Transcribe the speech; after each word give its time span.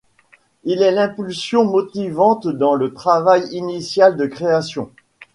Il 0.63 0.81
est 0.81 0.89
l'impulsion 0.89 1.63
motivante 1.63 2.47
dans 2.47 2.73
le 2.73 2.91
travail 2.91 3.47
initial 3.51 4.17
de 4.17 4.25
création. 4.25 4.91